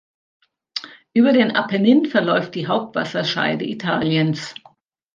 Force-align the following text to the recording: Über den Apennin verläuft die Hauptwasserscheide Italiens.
Über 1.13 1.31
den 1.31 1.55
Apennin 1.55 2.07
verläuft 2.07 2.55
die 2.55 2.65
Hauptwasserscheide 2.65 3.63
Italiens. 3.65 4.55